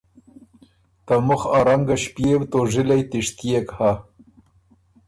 ته 1.05 1.15
مُخ 1.27 1.41
ا 1.57 1.59
رنګه 1.67 1.95
ݭپيېو 2.01 2.39
توژِلئ 2.51 3.01
تِشتيېک 3.09 3.67
هۀ۔ 3.77 3.91